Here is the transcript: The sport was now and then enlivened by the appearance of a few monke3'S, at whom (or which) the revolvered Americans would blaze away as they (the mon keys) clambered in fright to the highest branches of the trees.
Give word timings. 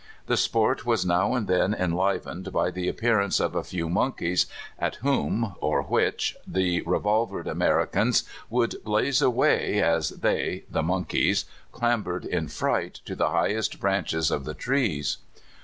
The 0.25 0.35
sport 0.35 0.83
was 0.83 1.05
now 1.05 1.35
and 1.35 1.45
then 1.47 1.75
enlivened 1.75 2.51
by 2.51 2.71
the 2.71 2.87
appearance 2.89 3.39
of 3.39 3.53
a 3.53 3.63
few 3.63 3.87
monke3'S, 3.87 4.47
at 4.79 4.95
whom 4.95 5.53
(or 5.59 5.83
which) 5.83 6.35
the 6.47 6.81
revolvered 6.87 7.45
Americans 7.47 8.23
would 8.49 8.83
blaze 8.83 9.21
away 9.21 9.79
as 9.79 10.09
they 10.09 10.63
(the 10.71 10.81
mon 10.81 11.05
keys) 11.05 11.45
clambered 11.71 12.25
in 12.25 12.47
fright 12.47 13.01
to 13.05 13.15
the 13.15 13.29
highest 13.29 13.79
branches 13.79 14.31
of 14.31 14.43
the 14.45 14.55
trees. 14.55 15.17